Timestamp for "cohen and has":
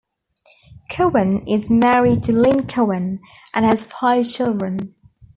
2.65-3.85